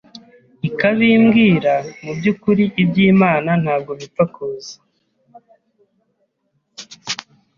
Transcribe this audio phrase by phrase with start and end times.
[0.69, 4.75] ikabimbwira mu byukuri iby’Imana ntabwo bipfa kuza,